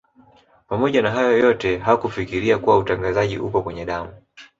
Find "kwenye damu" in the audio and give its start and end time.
3.61-4.11